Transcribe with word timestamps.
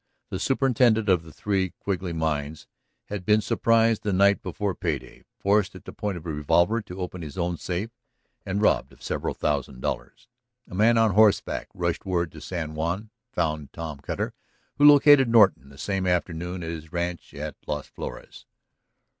The 0.31 0.39
superintendent 0.39 1.09
of 1.09 1.21
the 1.21 1.31
three 1.31 1.73
Quigley 1.79 2.11
mines 2.11 2.65
had 3.09 3.23
been 3.23 3.39
surprised 3.39 4.01
the 4.01 4.11
night 4.11 4.41
before 4.41 4.73
pay 4.73 4.97
day, 4.97 5.21
forced 5.37 5.75
at 5.75 5.85
the 5.85 5.93
point 5.93 6.17
of 6.17 6.25
a 6.25 6.33
revolver 6.33 6.81
to 6.81 6.99
open 6.99 7.21
his 7.21 7.37
own 7.37 7.55
safe, 7.57 7.91
and 8.43 8.63
robbed 8.63 8.93
of 8.93 9.03
several 9.03 9.35
thousand 9.35 9.79
dollars. 9.81 10.27
A 10.67 10.73
man 10.73 10.97
on 10.97 11.11
horseback 11.11 11.67
rushed 11.75 12.03
word 12.03 12.31
to 12.31 12.41
San 12.41 12.73
Juan, 12.73 13.11
found 13.31 13.71
Tom 13.73 13.99
Cutter, 13.99 14.33
who 14.79 14.85
located 14.91 15.29
Norton 15.29 15.69
the 15.69 15.77
same 15.77 16.07
afternoon 16.07 16.63
at 16.63 16.71
his 16.71 16.91
ranch 16.91 17.35
at 17.35 17.55
Las 17.67 17.85
Flores. 17.85 18.47